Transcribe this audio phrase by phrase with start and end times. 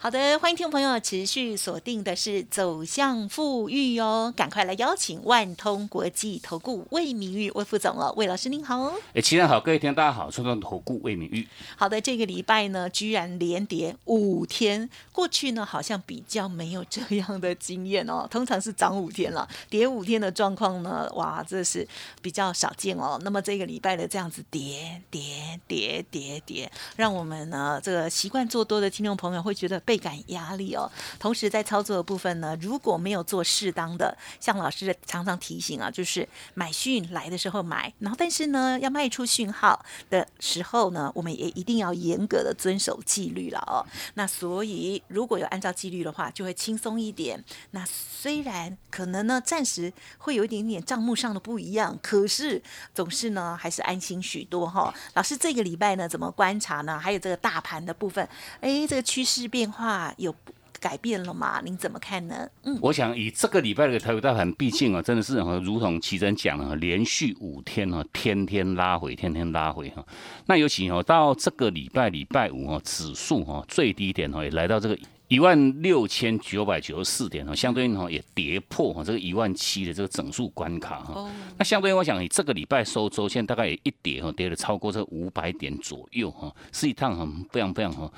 [0.00, 8.92] 好的，欢迎听众朋友持续锁定的是走向富裕哦，赶快来邀请万通国际投顾魏明玉魏副总哦，魏老师您好。
[9.12, 11.48] 哎，齐人好，各位听众大家好，万通投顾魏明玉。
[11.74, 21.84] 好的，这个礼拜呢，居然连跌五天，过去呢好像比较没有这样的经验哦，通常是涨五天了，跌五天的状况呢，哇，这是
[22.22, 23.18] 比较少见哦。
[23.24, 29.82] 那么这个礼拜的这样子跌跌跌跌跌，让我们呢这个习惯做多的听众朋友会觉得。
[29.88, 43.80] 倍感压力哦，同时在操作的部分呢，如果没有做适当的，像老师常常提醒啊，就是买讯来的时候买，然后但是呢，要卖出讯号的时候呢，我们也一定要严格的遵守纪律了哦。
[44.12, 47.42] 那所以如果有按照纪律的话，就会轻松一点。
[47.70, 52.62] 那虽然可能呢，暂时会有一点点账目上的不一样，可是
[52.94, 54.92] 总是呢，还是安心许多哈。
[55.14, 56.98] 老师这个礼拜呢，怎么观察呢？
[56.98, 58.28] 还有这个大盘的部分，
[58.60, 59.77] 哎，这个趋势变化。
[59.78, 60.34] 话有
[60.80, 61.60] 改变了吗？
[61.64, 62.48] 您怎么看呢？
[62.64, 70.04] 嗯，我想以这个礼拜的台股大盘，毕竟啊，真的是如同奇珍讲了，连续五天啊，天天拉回，天天拉回哈。
[70.46, 74.98] 那尤其哦，到这个礼拜礼拜五哦，指数哈最低点哦，也来到这个。
[75.28, 81.30] 一万六千九百九十四点哦，相对应哈也跌破哈这个一万七的这个整数关卡哈。
[81.58, 88.10] 那相对应，我想你这个礼拜收周线大概也一跌哈，跌了超过这五百点左右哈，是一趟很非常非常哈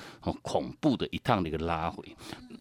[0.42, 2.04] 恐怖的一趟的一个拉回。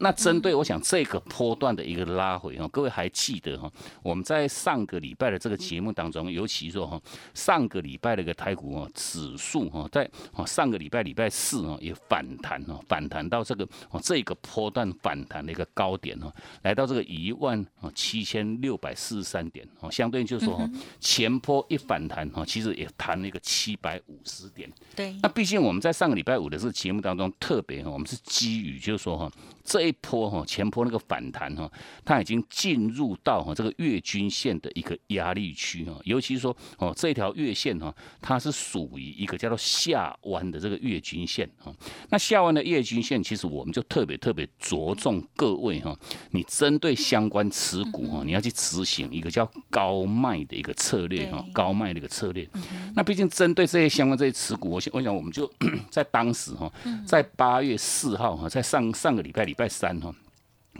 [0.00, 3.70] 那针对我想这个波段的一个拉回哈，各位还记得哈？
[4.02, 7.00] 我们在上个礼拜的这个节目当中，尤其说哈，
[7.34, 10.10] 上个礼拜的一个台股哦指数哈，在
[10.44, 14.36] 上个礼拜礼拜四哦也反弹哦，反弹到这个哦这个。
[14.42, 16.32] 波段反弹的一个高点哦，
[16.62, 24.68] 来到这个一万啊七千六百四十三点哦，相对就是说前坡一反弹哈，其实也弹了一个七百五十点。
[24.96, 29.30] 对，那毕竟我们在上个礼拜五的这个节目当中，特别哈，我们是基于就是说哈。
[29.62, 31.70] 这一波哈前波那个反弹哈，
[32.04, 41.72] 它已经进入到哈这个月均线的一个压力区哈，尤其是说哦这条月线哈，它是属于一个叫做下弯的这个月均线哈。
[42.08, 45.96] 那下弯的月均线，其实我们就特别特别着重各位哈，
[46.30, 52.48] 你针对相关持股哈，你要去执行一个叫高卖的一个策略哈，高卖的一个策略。
[52.94, 55.50] 那毕竟针对这些相关这些持股，我想我想我们就
[55.90, 56.72] 在当时哈，
[57.06, 59.54] 在八月四号哈，在上上个礼拜礼。
[59.60, 60.14] 拜三哈。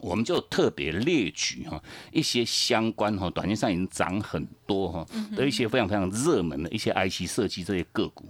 [0.01, 5.07] 我们就特别列举哈一些相关哈，短线上已经涨很多哈
[5.37, 8.25] 的一些非常非常热门的一些 IC 设计这些个股。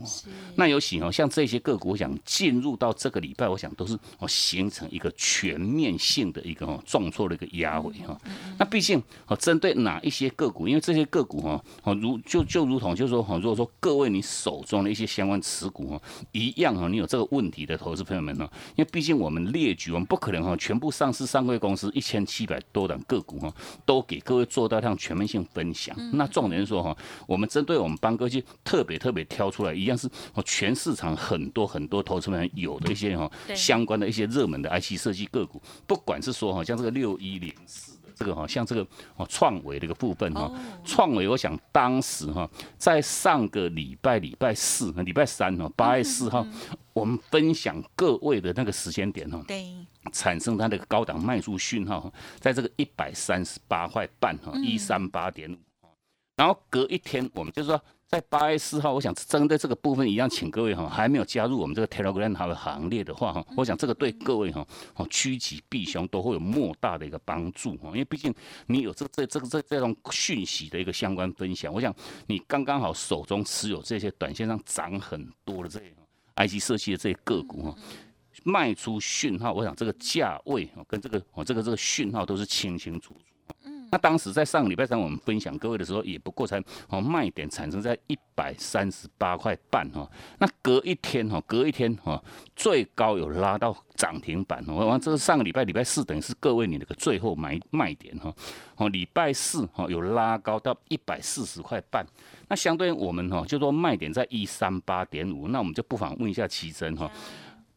[0.57, 8.21] 那尤其哦像这些个股，我想进入到这个礼拜，我想都是哦形成一个全面性的一个哦重挫的一个压回哈。
[8.59, 21.60] 那毕竟哦针对哪一些个股，因为这些个股哈哦如就就如同就是说哈，如果说各位你手中的一些相关持股哦一样哦，你有这个问题的投资朋友们呢，因为毕竟我们列举，我们不可能哈全部上市上柜。
[21.61, 23.55] 公司一千七百多档个股哈，
[23.87, 25.95] 都给各位做到这样全面性分享。
[26.13, 26.97] 那重点说哈，
[27.29, 38.87] 我们针对我们邦哥去特别特别挑出来，一样是哦，全市场很多很多投资人有的一些哈相关的一些热门的 IC 设计个股，不管是说哈像这个六一零四的这个哈，像这个
[39.17, 40.53] 哦创维的一个部分哈，
[40.85, 46.47] 创维我想当时哈在上个礼拜礼拜四、礼拜三哈八月四号，
[46.93, 49.43] 我们分享各位的那个时间点哈。
[49.49, 49.65] 对。
[50.13, 55.57] 产生它的高档卖出讯号，在这个一百三十八块半哈，一三八点五，
[56.37, 57.81] 然后隔一天，我们就是说
[58.11, 64.67] 在八月四号，我想针对这个部分一样，请各位哈还没有加入我们这个 Telegram 它的行列的话哈，我想这个对各位哈
[64.97, 68.35] 哦趋吉避凶都会有莫大的一个帮助哈，因为毕竟
[68.67, 71.95] 你有这这这个这这种讯息的一个相关分享，我想
[72.27, 75.95] 你刚刚好手中持有这些短线上涨很多的这些
[76.35, 77.77] IC 设计的这些个股哈。
[78.43, 83.30] 卖出讯号，我想这个价位跟这个哦，这个这个讯号都是清清楚楚。
[83.91, 90.09] 那当时在上个礼拜三我们分享各位的时候，也不过才哦卖点产生在一百三十八块半哈。
[90.39, 92.23] 那隔一天哈，隔一天哈，
[92.55, 94.65] 最高有拉到涨停板。
[94.69, 98.33] 我完这是上个礼拜礼拜四，等于是各位你那个最后买卖点哈。
[98.77, 102.07] 哦，礼拜四哈有拉高到一百四十块半。
[102.49, 107.11] 那相对于我们哈就说卖点在一三八点五，那我们就不妨问一下奇珍哈。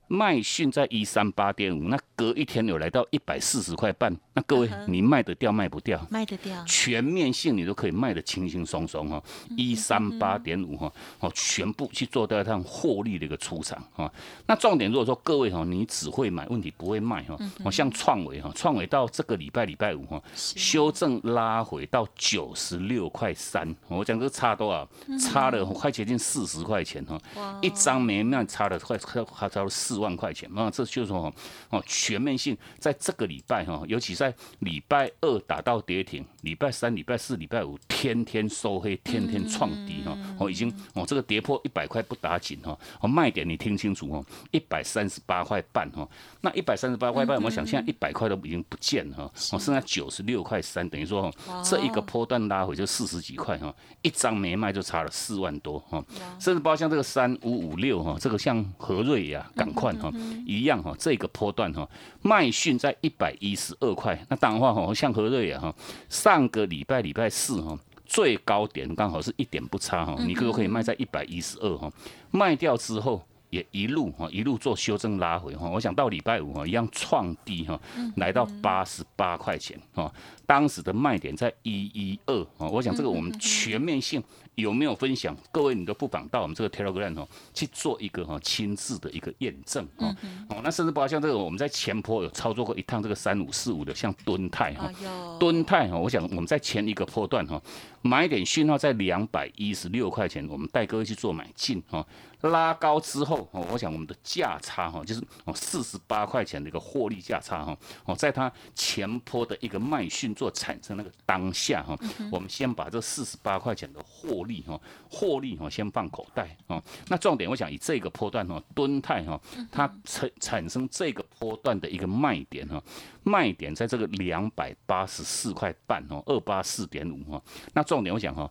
[0.07, 6.05] 卖讯在一三八点五，那隔一天有来到一百四十块半，那各位你卖得掉卖不掉？
[6.11, 9.23] 卖得掉，全面性你都可以卖得轻轻松松哈，
[9.57, 14.11] 一三八点五哈，哦，全部去做掉一趟获利的一个出场哈。
[14.45, 17.35] 那重点如果说各位哈，你只会买，问题不会卖哈。
[17.63, 24.87] 哦，像创维哈，创维到这个礼拜礼拜五哈，修正拉回到九十六块三，我讲这差多少？
[25.17, 27.19] 差了快接近四十块钱哈，
[27.61, 30.02] 一张没卖差了快快快差了四。
[30.03, 30.47] 万块钱。
[30.55, 31.33] 啊，这就是说
[31.69, 46.07] 哦，全面性在这个礼拜哈，尤其在礼拜二打到跌停，礼拜三、礼拜四、礼拜五天天收黑，天天创低哈，哦，已经哦这个跌破一百块不打紧哈，哦卖点你听清楚哦，一百三十八块半哈，
[46.41, 49.23] 那一百三十八块半，我想现在一百块都已经不见了哈，
[49.53, 51.33] 哦剩下九十六块三，等于说
[51.63, 56.03] 这一个波段拉回就四十几块哈，一张没卖就差了四万多哈，
[56.39, 59.93] 甚至包括像这个三五五六哈，这个像和瑞呀，赶快。
[59.93, 60.11] 哈，
[60.45, 61.87] 一样哈，这个波段哈，
[62.21, 64.17] 卖讯在一百一十二块。
[64.29, 65.75] 那当然话哈，像何瑞啊哈，
[66.07, 71.91] 上个礼拜礼拜四哈，最高点刚好是一点不差哈，你可不可以卖在一百一十二哈？
[72.31, 75.69] 卖掉之后也一路哈，一路做修正拉回哈。
[75.69, 77.79] 我想到礼拜五哈，一样创低哈，
[78.15, 80.11] 来到八十八块钱哈。
[80.45, 82.67] 当时的卖点在一一二哈。
[82.69, 84.23] 我想这个我们全面性。
[84.55, 85.35] 有没有分享？
[85.51, 90.15] 各位，你都不妨到我们这个 Telegram 哦去做一个哈亲自的一个验证哦。
[90.49, 94.91] 哦，那甚至包括像这个，我们在前坡有操作过一趟这个三五四五的，像敦泰哈，
[95.39, 97.61] 敦泰哈，我想我们在前一个坡段哈。
[98.03, 102.05] 买点讯号在两百一十六块钱，我们带各位去做买进哈，
[102.41, 111.97] 拉高之后哦，我想我们的价差哈，就是哦四十八块钱的一个获利价差哈，哦在它前坡的一个卖讯做产生那个当下哈，
[112.29, 114.77] 我们先把这四十八块钱的获利哈，
[115.09, 116.83] 获利哈先放口袋哦。
[117.07, 119.39] 那重点我想以这个波段哈，吨态哈，
[119.71, 122.83] 它产产生这个波段的一个卖点哈，
[123.23, 127.41] 卖点在这个两百八十四块半哦，二八四点五哈，
[127.73, 127.81] 那。
[127.93, 128.49] 重点我讲哈，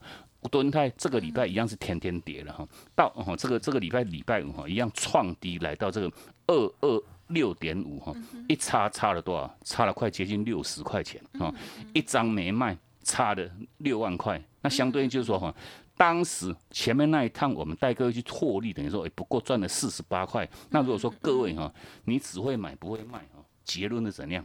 [0.53, 6.13] 敦泰这个礼拜一样是天天跌了哈，到哈这个这个礼拜礼拜五哈一样创低来到这个
[6.47, 8.15] 二二六点五哈，
[8.47, 9.57] 一差差了多少？
[9.65, 11.53] 差了快接近六十块钱啊，
[11.93, 14.41] 一张没卖，差了六万块。
[14.61, 15.53] 那相对应就是说哈，
[15.97, 20.49] 当时前面那一趟我们带各位去获利，等于说也不过赚了四十八块。
[20.71, 21.73] 那如果说各位哈，
[22.05, 24.45] 你只会买不会卖哈，结论是怎样？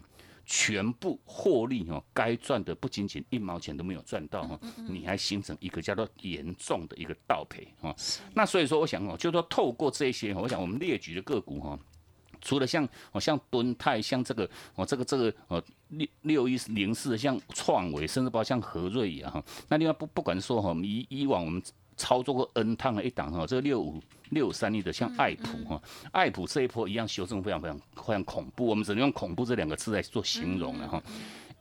[0.50, 4.58] 全部获利哦，该赚的不仅仅一毛钱都没有赚到哈，
[4.88, 7.94] 你还形成一个叫做严重的一个倒赔哈。
[8.34, 11.78] 那所以说，我想哦，就说透过这些，我想我们列举的个股哈，
[12.42, 19.44] 除了像哦像敦泰，像这个哦这个这个哦六六一零四，像创维，甚至包括像和瑞一样哈。
[19.68, 21.62] 那另外不不管说哈，以以往我们。
[21.98, 31.04] 操作过 N 趟的一档哈，这个六五六三一的像爱普哈，爱普这一波一样修正非常非常非常恐怖，我们只能用恐怖这两个字来做形容了哈。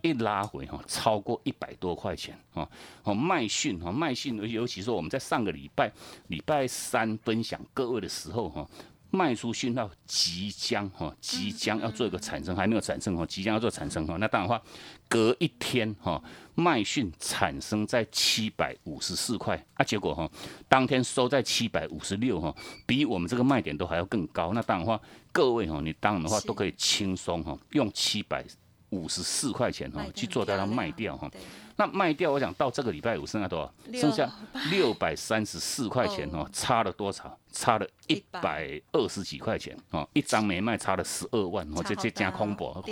[0.02, 2.68] 一拉回哈，超过一百多块钱哈，
[3.02, 5.90] 哦麦讯哈麦讯，尤其说我们在上个礼拜
[6.28, 8.68] 礼拜三分享各位的时候哈。
[9.16, 14.16] 卖出讯号即将哈，即将要做一个产生，还没有产生哈，即将要做产生哈。
[14.18, 14.60] 那当然话，
[15.08, 16.22] 隔一天哈，
[16.54, 20.30] 卖讯产生在七百五十四块啊，结果哈，
[20.68, 22.54] 当天收在七百五十六哈，
[22.84, 24.52] 比我们这个卖点都还要更高。
[24.52, 25.00] 那当然话，
[25.32, 28.44] 各位哈，你当然的话都可以轻松哈，用七百
[28.90, 31.30] 五十四块钱哈去做掉它卖掉哈。
[31.78, 34.00] 那卖掉，我想到这个礼拜五剩下多少？
[34.00, 34.30] 剩下
[34.70, 37.38] 六百三十四块钱哦，差了多少？
[37.52, 42.82] 差了一百二十几块钱哦，一张没卖，差了十二万哦，这这加空博。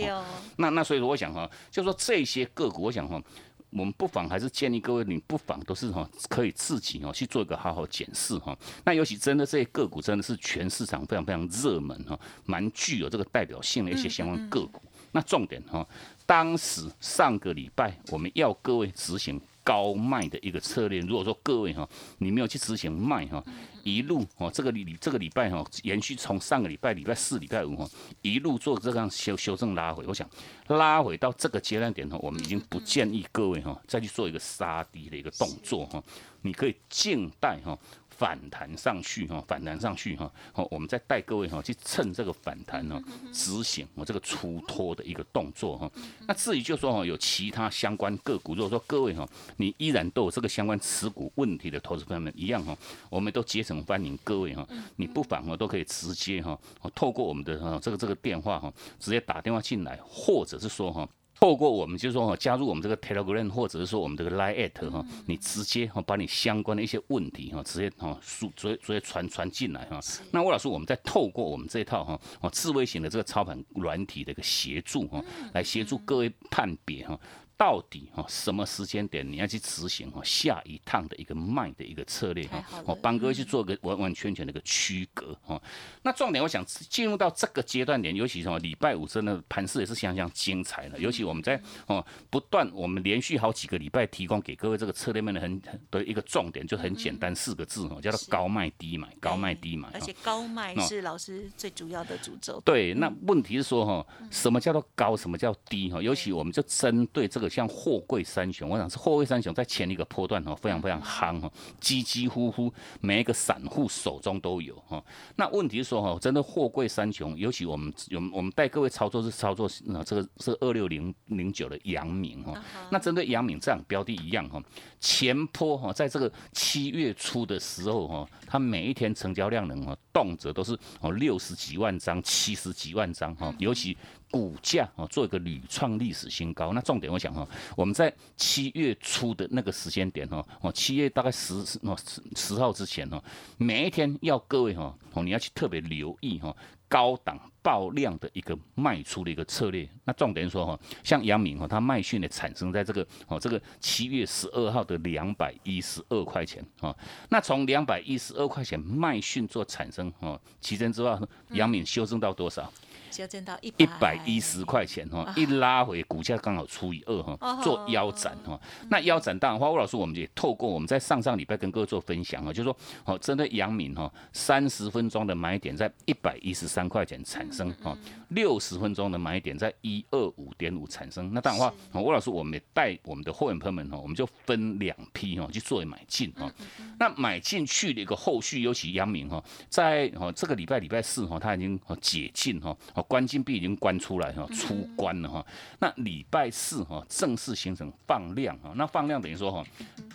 [0.57, 3.23] 那那所以说，我想哈，就说这些个股，我想哈，
[3.71, 8.57] 我们不妨还是建议各位，你不妨都是哈，可以自己哦去做一个好好检视哈。
[8.85, 14.83] 那尤其真的这些个股，真的是全市场非常非常热门哈，蛮具有这个代表性的一些相关个股。
[15.12, 15.87] 那重点哈。
[16.26, 21.88] 当时上个礼拜我们要各位执行高卖的一个策略，如果说各位哈
[22.19, 23.43] 你没有去执行卖哈，
[23.83, 27.88] 一路哦这个礼这个礼拜哈延续从上个礼拜礼拜四礼拜五哈
[28.21, 30.28] 一路做这样修修正拉回，我想
[30.69, 36.02] 拉回到这个阶段点哈，我们已经不建议各位哈再去做一个杀低的一个动作哈，
[36.45, 37.77] 你可以静待哈。
[38.17, 45.91] 反弹上去哈，反弹上去哈，好，我们再带各位哈去趁这个反弹呢，执行我这个出脱的一个动作哈。
[46.29, 52.79] 那至于就说哈，有其他相关个股，如果说各位哈，你依然都有这个相关持股问题的投资朋友们一样哈，
[53.11, 56.57] 我们都竭诚欢迎各位哈，你不妨哈都可以直接哈，
[56.95, 61.09] 透过我们的哈这个这个电话哈，直接打电话进来，或者是说哈。
[61.41, 70.00] 透过我们就是说哈，加入我们这个 Telegram 或者是说我们这个 Line at 哈，你直接哈把你相关的一些问题哈，直接哈输直接直接传传进来哈。
[70.31, 75.23] 那魏老师，我们再透过我们这一套哈哦智慧型的这个操盘软体的一个协助哈，
[75.53, 77.19] 来协助各位判别哈。
[77.57, 85.61] 到底哈什么时间点你要去执行哈下一趟的一个卖的一个策略哈，我帮各位去做个完完全全的一个区隔哈。
[86.03, 99.89] 那重点我想进入到这个阶段点，尤其什么礼拜五真的盘势也是相当精彩的，尤其我们在哦不断我们连续好几个礼拜提供给各位这个策略面的很的一个重点，就很简单四个字哈，叫做高卖低买，高卖低买。
[99.95, 102.61] 而且高卖是老师最主要的主轴。
[102.65, 106.03] 对，那问题是说哈，什么叫做高，什么叫低哈？
[106.03, 107.44] 尤其我们就针对这个。
[107.49, 115.03] 像货柜三雄，我想是货柜三雄在前一个波段哈，非常非常夯哈，几几乎乎每一个散户手中都有哈。
[115.37, 122.55] 那问题是说哈，真的货柜三雄，尤其我们有我们带各位操作是操作那，这个是二六零零九的阳明哈。
[122.91, 124.63] 那针对阳明这样标的一样哈，
[125.01, 133.97] 前坡哈，在这个七月初的时候哈，它每一天成交量能哈，动辄都是哦六十几万张、七十几万张哈，尤其。
[134.31, 136.73] 股价哦，做一个屡创历史新高。
[136.73, 143.23] 那重点我想哈，我们在七月初的那个时间点哈，哦，七月大概十十十十号之前哈，
[143.59, 146.54] 每一天要各位哈，哦，你要去特别留意哈，
[146.88, 149.88] 高档爆量的一个卖出的一个策略。
[150.04, 156.95] 那重点说哈，像杨明哈，他卖讯的产生在这个哦，这个七月十二号的两百一十二块钱啊。
[157.28, 162.73] 那从两百一十二块钱卖讯做产生哦，期间之后，杨敏修正到多少？
[163.14, 168.61] 修正到一百一十块钱哈，一拉回股价刚好除以二哈，做腰斩哈。
[168.90, 177.97] 那腰斩当然话，吴老师我们也透过我们在上上礼拜跟各位做分享啊，就是说哦，针对阳明哈，三十分钟的买点在一百一十三块钱产生哈，
[178.30, 181.33] 六十分钟的买点在一二五点五产生。
[181.33, 186.52] 那当然话，吴老师我们也带我们的会员朋友们哈，我们就分两批哈去作为买进哈。
[186.99, 192.76] 那买进去的一个后续，尤其阳明哈，在哦这个礼拜礼拜四哈，它已经解禁哈。
[193.09, 195.47] 关禁闭已经关出来哈，出关了哈。
[195.79, 199.65] 那礼拜四哈正式形成放量哈，那放量等于说哈，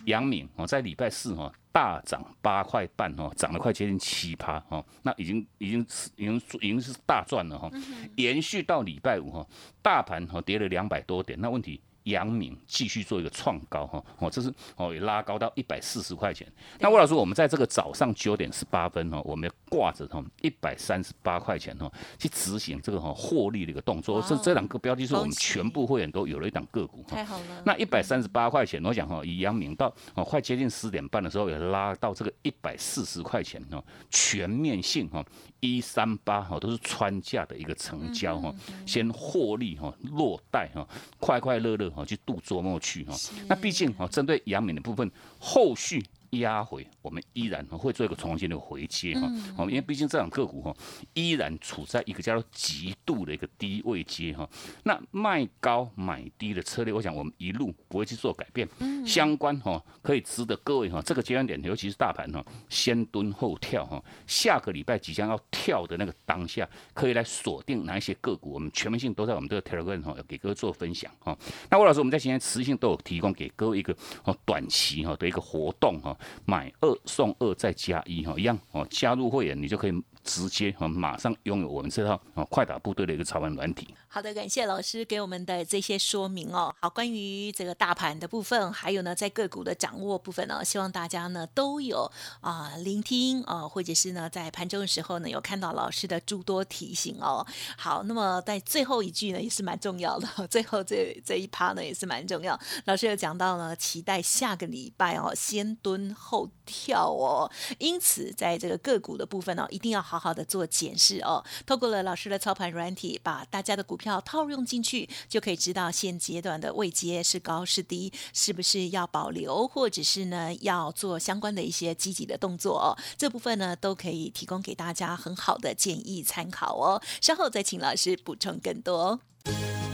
[0.04, 5.80] 阳明哦在礼拜四哈大涨八块半哈，涨了快接近七趴哈，那已经已经
[6.16, 7.70] 已经已经是大赚了哈。
[8.16, 9.46] 延续到礼拜五哈，
[9.80, 11.80] 大盘哈跌了两百多点，那问题。
[12.04, 16.46] 阳明继续做一个创高哈，哦，这是哦也拉高到一百四十块钱。
[16.78, 24.22] 那魏老师，我们在这个早上九点十八分哈，我们要挂着哈一百三十八块钱哈，去执行这个哈获利的一个动作。
[24.22, 27.04] 这这两个标的是我们全部会员都有了一档个股。
[27.08, 27.62] 太好了。
[27.64, 35.24] 那一百三十八块钱，我想哈，以阳明到哦快接近十点半的时候，也拉到这个一百四十块钱哦，全面性哈。
[35.62, 38.50] 一三八哈都是穿价的一个成交哈，
[38.86, 40.88] 先获利哈落袋哈，
[41.18, 43.16] 快快乐乐哈去度周末去哈。
[43.48, 46.04] 那毕竟哈针对阳明的部分，后续。
[46.30, 50.74] 压回，我们依然会做一个重新的回接哈，好，因为毕竟这两个股哈，
[51.14, 54.48] 依然处在一个叫做极度的一个低位阶哈。
[54.84, 58.68] 那卖高买低的策略，我想我们一路不会去做改变。
[59.04, 64.02] 相关哈，可以值得各位哈，这个阶段点，尤其是大盘哈，先蹲后跳哈。
[64.26, 71.36] 下个礼拜即将要跳的那个当下，可以来锁定哪一些个股，我们全面性都在我们这个 Telegram 哈，给各位做分享哈。
[71.70, 76.16] 那魏老师，我们在今天持续性都有提供给各位一个哦短期哈的一个活动哈。
[76.44, 80.02] 买二送二再加一哈，一样哦，加入会员你就可以。
[80.22, 83.94] 直接啊，马上拥有我们这套啊快打部队的一个操盘软体。
[84.06, 86.74] 好的，感谢老师给我们的这些说明哦。
[86.80, 92.10] 好，关于这个大盘的部分，还有呢，在个股的掌握部分呢，希望大家呢都有
[92.40, 97.46] 啊聆听啊，或者是呢在盘中的时候呢有看到老师的诸多提醒哦。
[97.78, 102.58] 好，那么在最后一句呢也是蛮重要的， 最后这这一趴呢也是蛮重要。
[102.86, 107.50] 老师有讲到呢，期待下个礼拜哦，先蹲后跳哦。
[107.78, 110.04] 因此，在这个个股的部分呢，一定要。
[110.10, 122.98] 好好的做检视哦，透过了老师的操盘软体，把大家的股票套用进去，就可以知道现阶段的位阶是高是低，是不是要保留，或者是呢要做相关的一些积极的动作哦。
[123.16, 127.00] 这部分呢都可以提供给大家很好的建议参考哦。
[127.20, 129.20] 稍后再请老师补充更多。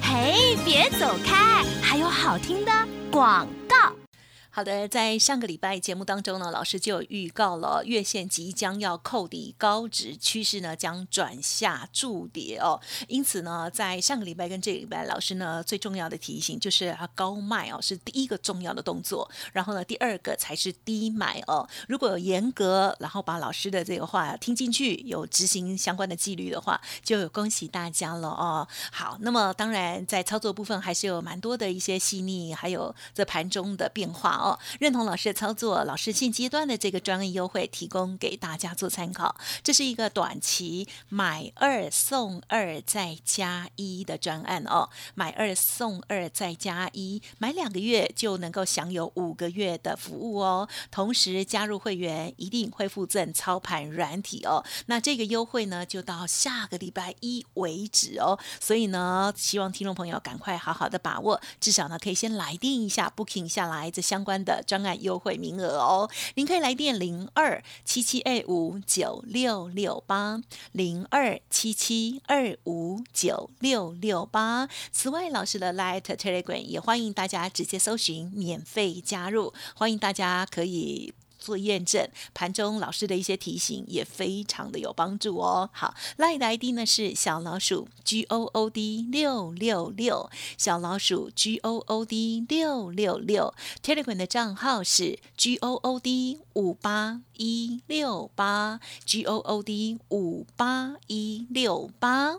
[0.01, 2.73] 嘿，别走开，还有好听的
[3.11, 3.96] 广告。
[4.57, 12.81] 好的，在上个礼拜节目当中呢，老师就有预告了月线即将要扣底，高值趋势呢将转下筑底哦。
[13.07, 21.69] 因此呢，在上个礼拜跟这个礼拜，老师呢最重要的提醒就是啊高卖哦是第一个重要的动作，然后呢第二个才是低买哦。
[21.87, 28.67] 如果严格然后把老师的这个话听进去，有执行相关的纪律的话，就有恭喜大家了哦。
[28.91, 34.46] 好，那么当然在操作部分还是有蛮多的一些细腻，还有这盘中的变化哦。
[34.47, 39.37] 哦认同老师的操作，老师现阶段的这个专业优惠提供给大家做参考。
[39.65, 50.69] 这是一个短期买二送二再加一的专案哦，买二送二再加一，买两个月就能够享有五个月的服务哦。
[50.91, 54.65] 同时加入会员一定会附赠操盘软体哦。
[54.87, 58.39] 那这个优惠呢，就到下个礼拜一为止哦。
[58.61, 64.36] 所以呢，希望听众朋友赶快好好的把握，至少呢可以先来电一下，booking 下来这相关。
[64.45, 74.69] 的专案优惠名额哦，您可以来电零二七七二五九六六八零二七七二五九六六八。
[74.93, 81.15] 此外，老师的 Light Telegram 也欢迎大家直接搜寻免费加入，欢迎大家可以。
[81.47, 85.71] 做验证，盘中老师的一些提醒也非常的有帮助哦。
[85.73, 95.75] 好，赖的 ID 呢是小老鼠 G O O D 六六六，小老鼠 G O O D 六六六，Telegram 的账号是 G O
[95.75, 102.39] O D 五八一六八，G O O D 五八一六八。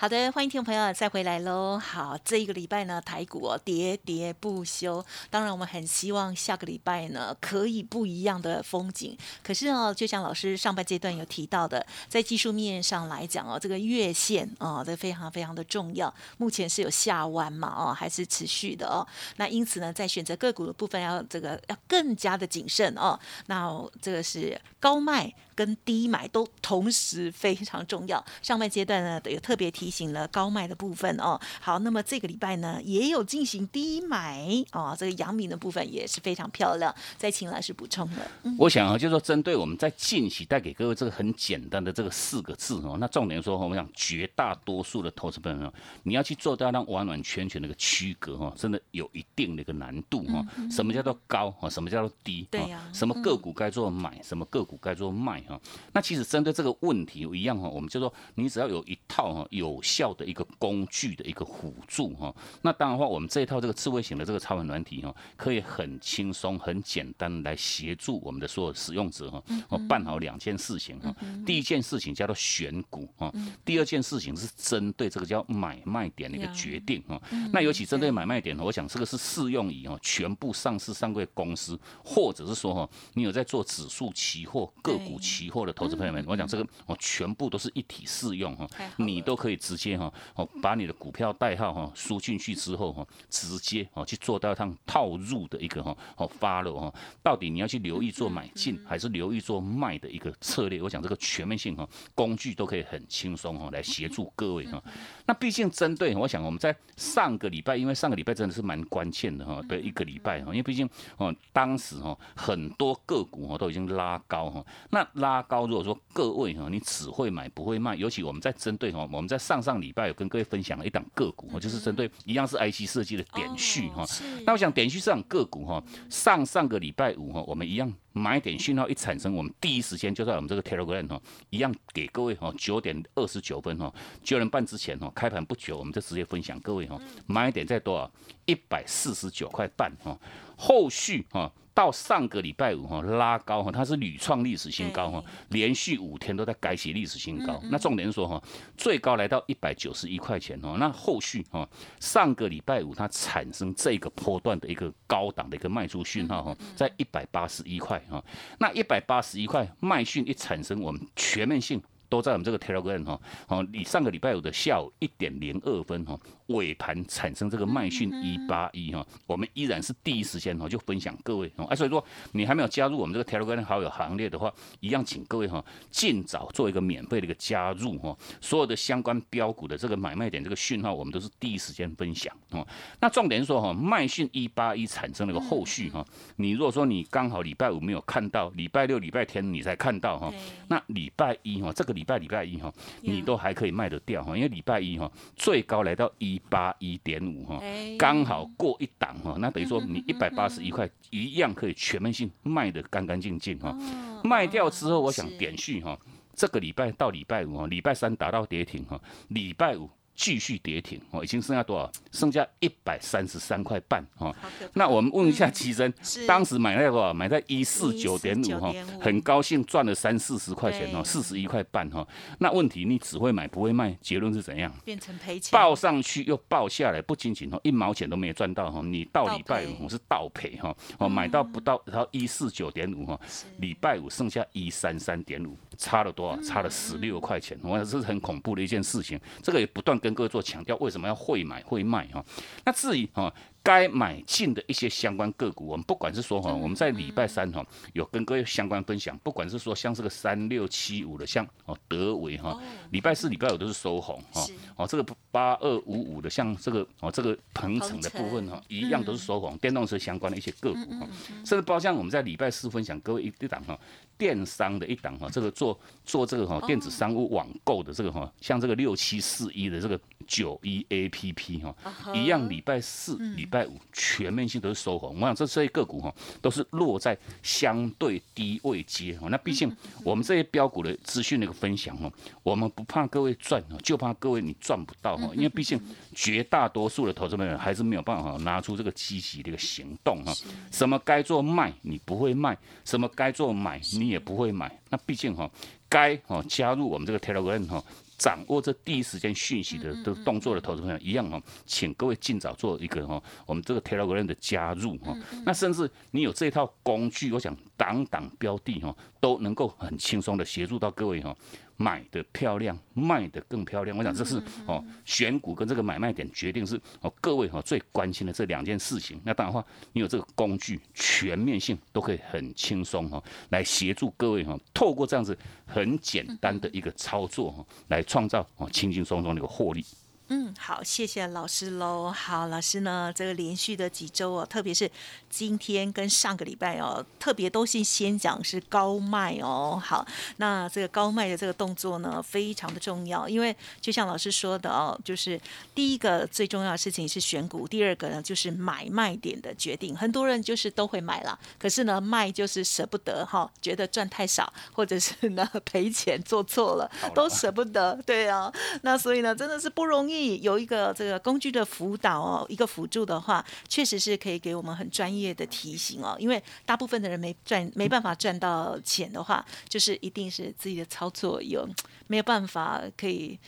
[0.00, 1.76] 好的，欢迎听众朋友再回来喽。
[1.76, 5.04] 好，这一个礼拜呢，台股哦喋喋不休。
[5.28, 9.18] 当然，我们很希望下个礼拜呢，可以不一样的风景。
[9.42, 16.14] 可是哦，就像老师上半阶段有提到的，在技术面上来讲哦，这个月线哦，这非常非常的重要。
[16.36, 19.04] 目前是有下弯嘛哦，还是持续的哦。
[19.34, 23.18] 那因此呢，在选择个股的部分，要这个要更加的谨慎哦。
[23.46, 23.68] 那
[24.00, 25.34] 这个是高卖。
[25.58, 28.24] 跟低买都同时非常重要。
[28.40, 31.36] 上半阶段呢，有特别提醒了高卖的部分哦。
[31.60, 34.94] 好，那么这个礼拜呢，也有进行低买哦。
[34.96, 36.94] 这个阳明的部分也是非常漂亮。
[37.16, 38.30] 再请老师补充了。
[38.56, 50.46] 我想啊，就是说针对我们在近期带给各位这个很简单的这个四个字哦，那重点说，我们讲绝大多数的投资朋友，你要去做到让完完全全的一个区隔哈，真的有一定的一个难度哈。
[50.70, 51.68] 什么叫做高啊？
[51.68, 52.46] 什么叫做低？
[52.48, 52.80] 对呀。
[52.92, 54.22] 什么个股该做买？
[54.22, 55.42] 什么个股该做卖？
[55.48, 55.60] 啊，
[55.92, 71.14] 那其实针对这个问题一样哈，我们就说你只要有一套哈有效的一个工具的一个辅助哈，那当然话我们这一套这个智慧型的这个超盘软体哈，可以很轻松很简单来协助我们的所有使用者哈，哦办好两件事情哈，
[71.46, 73.32] 第一件事情叫做选股哈，
[73.64, 77.18] 第二件事情是针对这个叫买卖点的一个决定哈，
[77.52, 85.37] 那尤其针对买卖点，我想这个是适用于哈全部上市上柜公司，或者是说哈你有在做指数期货个股期。
[85.38, 100.82] 期货的投资朋友们，我讲这个哦，全部都是一体适用哈，你都可以直接哈哦，把你的股票代号哈输进去之后哈，直接哦去做到一趟套入的一个哈哦发了哈，到底你要去留意做买进还是留意做卖的一个策略？
[100.82, 104.82] 我讲这个全面性哈，工具都可以很轻松哈来协助各位哈。
[105.26, 115.42] 那毕竟针对我想我们在上个礼拜，因为上个礼拜真的是蛮关键的哈，对一个礼拜哈，因为毕竟哦当时哈很多个股哈都已经拉高哈，那拉。
[115.42, 124.04] 高，如果说各位哈，你只会买不会卖，尤其我们在针对哈，我们在上上礼拜有跟各位分享了一档个股哈，就是针对一样是 IC 设计的点序哈。
[124.44, 138.10] 那我想点序这档个股哈，上上个礼拜五哈，我们一样买点讯号一产生，我们第一时间就在我们这个 Telegram 哈，一样给各位哈，九点二十九分哈，九点半之前哈，开盘不久，我们就直接分享各位哈，买点在多少？
[138.46, 140.18] 一百四十九块半哈，
[140.56, 141.52] 后续哈。
[141.78, 147.62] 到上个礼拜五哈拉高哈，它是屡创历史新高哈，连续五天都在改写历史新高。
[147.70, 148.42] 那重点说哈，
[148.76, 150.74] 最高来到一百九十一块钱哦。
[150.80, 151.68] 那后续哈，
[152.00, 158.20] 上个礼拜五它产生这个波段的一个高档的一个卖出讯号哈，在一百八十一块哈。
[158.58, 161.80] 那一百八十一块卖讯一产生，我们全面性。
[162.10, 182.66] 都在我们这个 Telegram 哈，哦，你上个礼拜五的下午一点零二分哈，尾盘产生这个麦讯一八一哈，我们依然是第一时间哈就分享各位哦，啊，所以说你还没有加入我们这个 Telegram 好友行列的话，一样请各位哈尽早做一个免费的一个加入哈，所有的相关标股的这个买卖点这个讯号，我们都是第一时间分享哦。
[183.00, 186.04] 那重点是说哈，麦讯一八一产生了个后续哈，
[186.36, 190.32] 你如果说你刚好礼拜五没有看到，礼拜六、礼拜天你才看到哈，
[190.68, 197.60] 那礼拜一哈，这个礼拜礼拜一哈，你都还可以卖得掉哈，因为礼拜一哈最高来到一八一点五哈，
[197.98, 203.76] 刚好过一档哈，那等于说你一百八十一块一样可以全面性卖的干干净净哈，
[204.22, 205.98] 卖掉之后我想点续哈，
[206.34, 209.90] 这个礼拜到礼拜五哈，礼拜三达到跌停哈，礼拜五。
[210.18, 211.90] 继续跌停哦，已经剩下多少？
[212.10, 214.34] 剩下一百三十三块半哦。
[214.74, 215.94] 那我们问一下奇珍，
[216.26, 222.06] 当时买那个买在一四九点五哈，很高兴赚了三四十块钱哦，四十一块半哈。
[222.40, 224.74] 那问题你只会买不会卖，结论是怎样？
[224.84, 225.52] 变成赔钱。
[225.52, 228.80] 报上去又报下来，不仅仅哦一毛钱都没有赚到哈。
[228.82, 233.20] 你到礼拜五是倒赔哈，哦买到不到然后一四九点五哈，
[233.58, 235.56] 礼拜五剩下一三三点五。
[235.76, 236.42] 差了多少？
[236.42, 239.16] 差了十六块钱，我想这是很恐怖的一件事情。
[239.40, 242.24] 这个也不断跟各位做强调，为什么要会买会卖哈？
[242.64, 243.32] 那至于哈。
[243.60, 252.58] 该买进的一些相关个股，我们不管是说哈，我们在礼拜三哈有跟各位相关分享，不管是说像这个三六七五的，像哦德维哈，
[252.92, 254.42] 礼拜四、礼拜五都是收红哈，
[254.74, 261.06] 哦这个八二五五的，像这个哦这个鹏程的部分哈，一样都是收红，电动车相关的一些个股哈，
[261.44, 263.78] 甚至包括像我们在礼拜四分享各位一一档哈，
[264.18, 271.72] 电商的一档哈，这个做做这个哈电子商务网购的这个哈，像这个六七四一的这个九一 A P P 哈，
[272.12, 273.68] 一样礼拜四、礼拜。
[273.68, 279.28] 五全面性都是收红，我想这这些个股哈都是落在相对低位接哈。
[279.30, 279.70] 那毕竟
[280.02, 282.10] 我们这些标股的资讯的一个分享哈，
[282.42, 285.28] 我们不怕各位赚就怕各位你赚不到哈。
[285.34, 285.78] 因为毕竟
[286.14, 290.32] 绝大多数的投资人还是没有办法拿出这个积极的一个行动哈。
[290.72, 294.80] 什么该做卖你不会卖，什么该做买你也不会买。
[294.90, 295.50] 那毕竟哈
[295.88, 297.84] 该哈加入我们这个 Telegram 哈。
[298.18, 305.16] 掌握这第一时间讯息的的动作的投资朋友一样哈，请各位尽早做一个哈，我们这个 Telegram 的加入哈。
[305.46, 311.32] 那甚至你有这套工具，我想挡挡标的哈，都能够很轻松的协助到各位哈。
[311.78, 313.96] 买的漂亮，卖的更漂亮。
[313.96, 319.20] 我想这是哦，选股跟这个买卖点决定是哦，各位哈最关心的这两件事情。
[319.24, 329.84] 那当然话，你有这个工具，全面性都可以很轻松哈，来协助各位哈，透过这样子很简单的一个操作哈，来创造哦轻轻松松的一个获利。
[330.30, 332.12] 嗯，好，谢谢老师喽。
[332.14, 334.90] 好，老师呢，这个连续的几周哦，特别是
[335.30, 339.80] 今天跟上个礼拜哦，特别都是先讲是高卖哦。
[339.82, 345.40] 好，那这个高卖的这个动作呢，非常的重要，因为就像老师说的哦，就是
[345.74, 349.96] 第一个最重要的事情是选股，第二个呢就是买卖点的决定。
[349.96, 357.98] 很多人就是都会买了，可是呢卖就是舍不得哈，觉得赚太少，或者是呢赔钱做错了，都舍不得。
[358.04, 360.17] 对啊，那所以呢，真的是不容易。
[360.40, 366.16] 有一个这个工具的辅导哦，一个辅助的话，确实是可以给我们很专业的提醒哦。
[366.18, 371.68] 因为大部分的人没赚，没办法赚到钱的话，就是一定是自己的操作有
[372.06, 373.38] 没有办法可以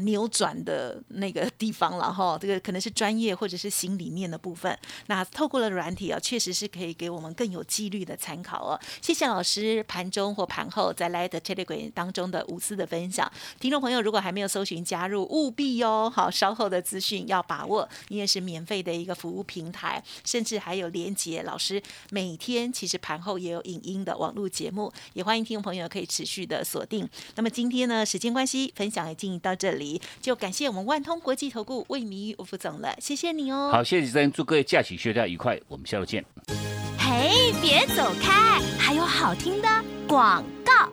[0.00, 2.38] 扭转的那个地方了哈。
[2.40, 4.76] 这个可能是专业或者是心里面的部分。
[5.06, 8.80] 那透过了软体啊，确实是可以给我们更有纪律的参考哦。
[9.00, 13.30] 谢谢老师盘中或盘后在 Light Telegram 当中的无私的分享。
[13.58, 16.08] 听众朋友如果还没有搜寻加入，务必哟。
[16.10, 27.08] 好，稍后的资讯要把握，因为是免费的一个服务平台，甚至还有连接老师每天其实盘后也有影音的网络节目，也欢迎听众朋友可以持续的锁定。
[27.34, 29.83] 那么今天呢，时间关系，分享也进行到这里，
[30.20, 33.70] 就感谢我们万通国际投顾魏明玉吴副总了，谢谢你哦。
[33.72, 36.24] 好，谢谢主持人，祝各位假期休假愉快，我们下周见。
[36.98, 39.68] 嘿，别走开，还有好听的
[40.08, 40.44] 广。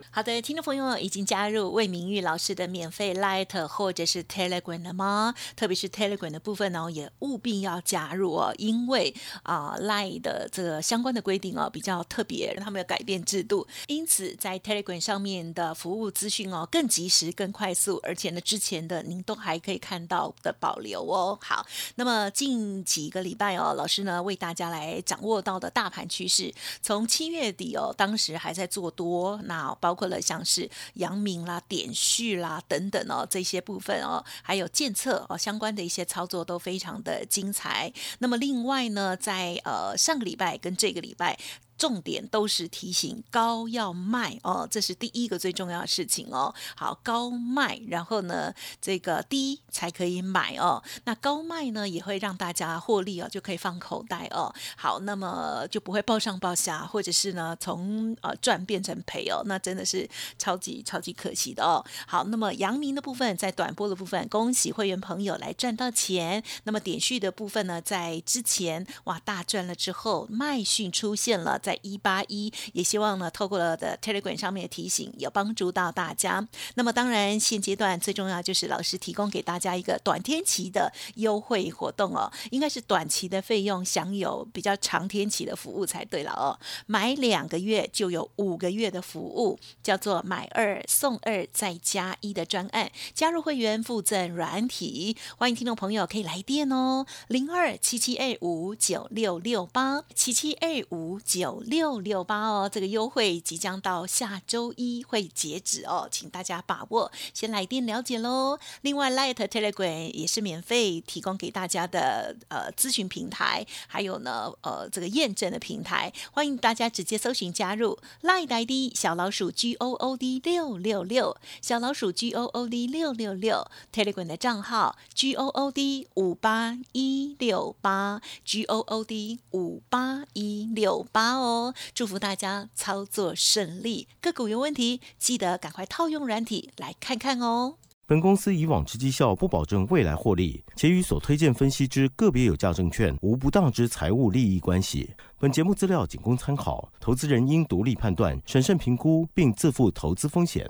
[0.10, 5.36] 好的，听众朋友已经加入魏明玉老师的免费 Light 或者是 Telegram 了吗？
[5.56, 21.38] 特别是 Telegram 的部分呢，也务必要加入哦，因为啊 Light 的这个相关的规定哦比较特别，让他们要改变制度，因此在 Telegram 上面的服务资讯哦更及时、更快速，而且呢之前的您都还可以看到的保留哦。
[21.42, 37.92] 好，那么近几个礼拜哦，老师呢为大家来掌握到的大盘趋势，从七月底哦，当时还在做多，那包包括了像是阳明啦、点序啦等等哦，这些部分哦，还有监测哦相关的一些操作都非常的精彩。
[38.20, 41.38] 那么另外呢，在呃上个礼拜跟这个礼拜。
[41.82, 46.54] 重点都是提醒高要卖哦，这是第一个最重要的事情哦。
[46.76, 50.84] 好，高卖，然后呢，这个低才可以买哦。
[51.06, 54.54] 那高卖呢，也会让大家获利哦，就可以放口袋哦。
[54.78, 61.84] 好，那么就不会报上报下，或者是呢，从呃赚变成赔哦，那真的是超级超级可惜的哦。
[62.06, 66.44] 好，那么阳明的部分在短波的部分，恭喜会员朋友来赚到钱。
[66.66, 76.48] 那么点序的部分呢，在之前哇大赚了之后，卖讯出现了，在一八一，也希望呢透过了的 Telegram 上面的提醒，有帮助到大家。
[76.76, 86.60] 那么当然现阶段最重要就是老师提供给大家一个短天期的优惠活动哦，应该是短期的费用享有比较长天期的服务才对了哦。
[86.86, 108.60] 买两个月就有五个月的服务，叫做买二送二再加一的专案，加入会员附赠软体，欢迎听众朋友可以来电哦，零二七七二五九六六八七七二五九六六八哦，这个优惠即将到下周一会截止哦，请大家把握，先来电了解喽。
[108.82, 123.68] 另外，Light Telegram 也是免费提供给大家的呃咨询平台，还有呢呃这个验证的平台，欢迎大家直接搜寻加入 Light ID 小老鼠 G O O D 六六六小老鼠 G O O D 六六六
[123.94, 131.51] Telegram 的账号 G O O D 五八一六八 G O O D 五八一六八哦，
[131.94, 137.76] 祝福大家操作顺利，个股有问题记得赶快套用软体来看看哦。
[138.08, 145.12] 本公司以往之绩效不保证未来获利，且与所推荐分析之个别有价证券无不当之财务利益关系。
[145.40, 150.70] 本节目资料仅供参考，投资人应独立判断、审慎评估，并自负投资风险。